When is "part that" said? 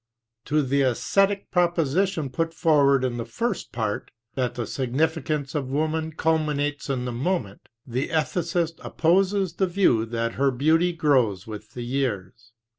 3.71-4.55